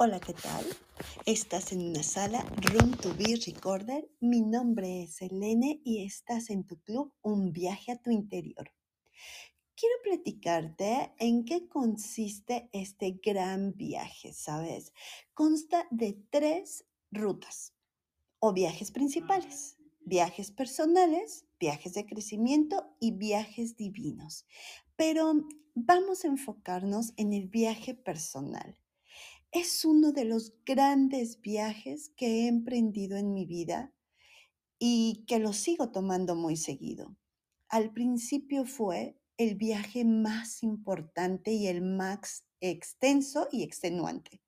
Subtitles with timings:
[0.00, 0.64] Hola, ¿qué tal?
[1.26, 4.08] Estás en una sala Room to Be Recorder.
[4.20, 8.70] Mi nombre es Elene y estás en tu club Un viaje a tu interior.
[9.74, 14.92] Quiero platicarte en qué consiste este gran viaje, ¿sabes?
[15.34, 17.74] Consta de tres rutas
[18.38, 19.78] o viajes principales.
[19.98, 24.46] Viajes personales, viajes de crecimiento y viajes divinos.
[24.94, 25.44] Pero
[25.74, 28.78] vamos a enfocarnos en el viaje personal.
[29.50, 33.94] Es uno de los grandes viajes que he emprendido en mi vida
[34.78, 37.16] y que lo sigo tomando muy seguido.
[37.68, 44.42] Al principio fue el viaje más importante y el más extenso y extenuante.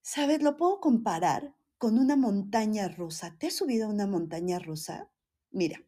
[0.00, 0.42] ¿Sabes?
[0.42, 3.36] Lo puedo comparar con una montaña rusa.
[3.38, 5.10] ¿Te has subido a una montaña rusa?
[5.50, 5.82] Mira,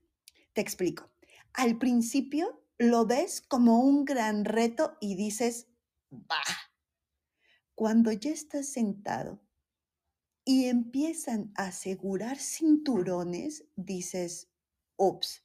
[0.53, 1.11] te explico.
[1.55, 5.69] Al principio lo ves como un gran reto y dices,
[6.11, 6.68] bah.
[7.79, 9.39] Cuando ya estás sentado
[10.45, 14.49] y empiezan a asegurar cinturones, dices,
[14.97, 15.45] ups.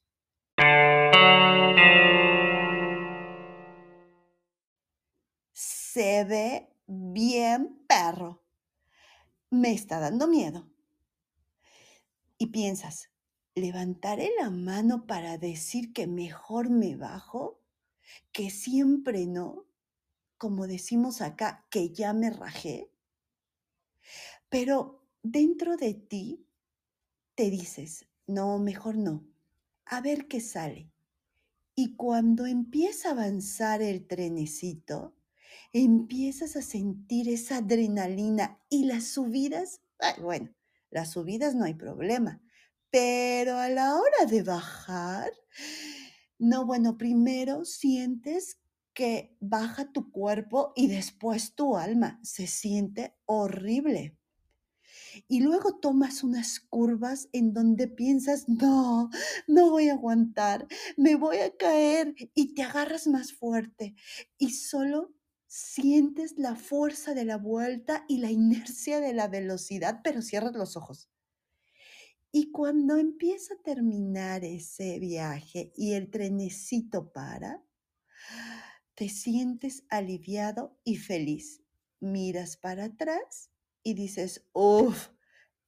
[5.52, 8.41] Se ve bien perro.
[9.52, 10.67] Me está dando miedo.
[12.39, 13.11] Y piensas,
[13.53, 17.61] ¿levantaré la mano para decir que mejor me bajo?
[18.31, 19.67] ¿Que siempre no?
[20.44, 22.91] Como decimos acá, que ya me rajé.
[24.49, 26.45] Pero dentro de ti
[27.33, 29.25] te dices, no, mejor no.
[29.86, 30.91] A ver qué sale.
[31.75, 35.16] Y cuando empieza a avanzar el trenecito,
[35.71, 39.80] empiezas a sentir esa adrenalina y las subidas,
[40.19, 40.53] bueno,
[40.89, 42.41] las subidas no hay problema,
[42.89, 45.31] pero a la hora de bajar,
[46.38, 48.58] no, bueno, primero sientes
[48.94, 52.19] que baja tu cuerpo y después tu alma.
[52.23, 54.17] Se siente horrible.
[55.27, 59.09] Y luego tomas unas curvas en donde piensas, no,
[59.47, 60.67] no voy a aguantar,
[60.98, 63.95] me voy a caer y te agarras más fuerte.
[64.37, 65.14] Y solo
[65.48, 70.75] sientes la fuerza de la vuelta y la inercia de la velocidad, pero cierras los
[70.75, 71.10] ojos.
[72.31, 77.64] Y cuando empieza a terminar ese viaje y el trenecito para,
[78.95, 81.61] te sientes aliviado y feliz.
[81.99, 83.49] Miras para atrás
[83.81, 85.09] y dices, uff,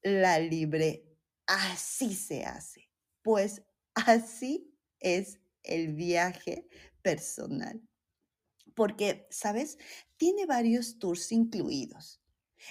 [0.01, 1.17] la libre.
[1.47, 2.89] Así se hace.
[3.21, 3.63] Pues
[3.93, 6.67] así es el viaje
[7.01, 7.81] personal.
[8.75, 9.77] Porque, ¿sabes?
[10.17, 12.21] Tiene varios tours incluidos.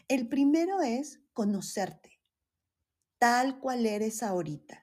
[0.09, 2.21] El primero es conocerte,
[3.19, 4.82] tal cual eres ahorita,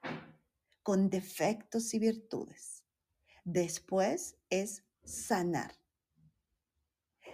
[0.84, 2.84] con defectos y virtudes.
[3.44, 5.76] Después es sanar.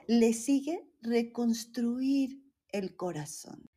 [0.08, 3.70] Le sigue reconstruir el corazón.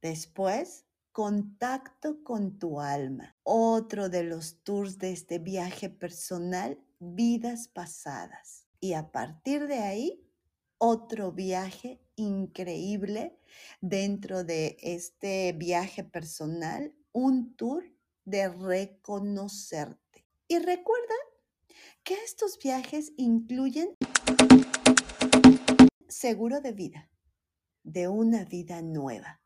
[0.00, 3.36] Después, contacto con tu alma.
[3.42, 8.66] Otro de los tours de este viaje personal, vidas pasadas.
[8.80, 10.24] Y a partir de ahí,
[10.78, 13.36] otro viaje increíble
[13.80, 17.84] dentro de este viaje personal, un tour
[18.24, 20.26] de reconocerte.
[20.46, 21.14] Y recuerda
[22.08, 23.94] que estos viajes incluyen
[26.08, 27.10] seguro de vida
[27.82, 29.42] de una vida nueva.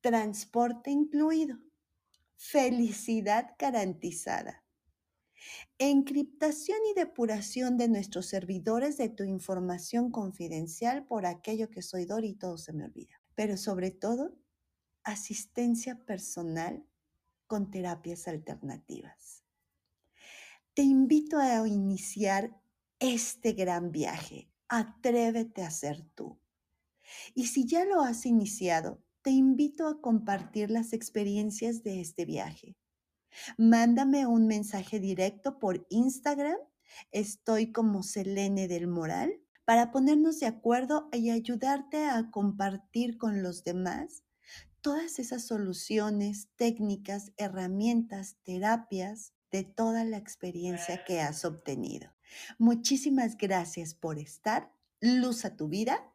[0.00, 1.58] Transporte incluido.
[2.34, 4.64] Felicidad garantizada.
[5.76, 12.30] Encriptación y depuración de nuestros servidores de tu información confidencial por aquello que soy Dori
[12.30, 13.20] y todo se me olvida.
[13.34, 14.34] Pero sobre todo,
[15.04, 16.86] asistencia personal
[17.46, 19.41] con terapias alternativas.
[20.74, 22.58] Te invito a iniciar
[22.98, 24.48] este gran viaje.
[24.68, 26.38] Atrévete a ser tú.
[27.34, 32.74] Y si ya lo has iniciado, te invito a compartir las experiencias de este viaje.
[33.58, 36.56] Mándame un mensaje directo por Instagram.
[37.10, 43.62] Estoy como Selene del Moral para ponernos de acuerdo y ayudarte a compartir con los
[43.62, 44.24] demás
[44.80, 52.10] todas esas soluciones, técnicas, herramientas, terapias de toda la experiencia que has obtenido.
[52.58, 54.72] Muchísimas gracias por estar.
[55.00, 56.11] Luz a tu vida